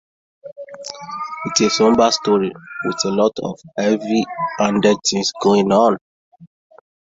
[1.45, 2.51] It's a somber story,
[2.85, 5.97] with a lot of heavy-handed things going on.